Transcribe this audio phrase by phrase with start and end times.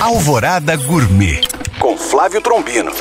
[0.00, 1.40] Alvorada Gourmet
[1.80, 2.92] com Flávio Trombino.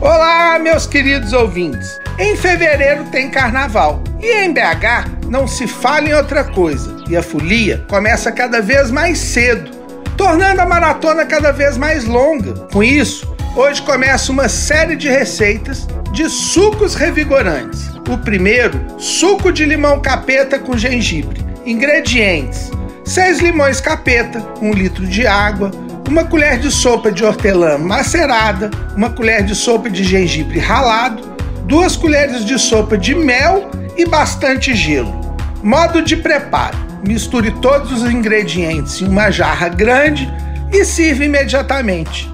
[0.00, 1.98] Olá, meus queridos ouvintes.
[2.16, 7.22] Em fevereiro tem carnaval e em BH não se fala em outra coisa e a
[7.22, 9.68] folia começa cada vez mais cedo,
[10.16, 12.52] tornando a maratona cada vez mais longa.
[12.72, 17.88] Com isso, hoje começa uma série de receitas de sucos revigorantes.
[18.08, 21.44] O primeiro, suco de limão capeta com gengibre.
[21.64, 22.70] Ingredientes:
[23.04, 25.70] 6 limões capeta, 1 litro de água,
[26.08, 31.22] uma colher de sopa de hortelã macerada, uma colher de sopa de gengibre ralado,
[31.64, 35.14] duas colheres de sopa de mel e bastante gelo.
[35.62, 36.76] Modo de preparo:
[37.06, 40.30] misture todos os ingredientes em uma jarra grande
[40.72, 42.33] e sirva imediatamente.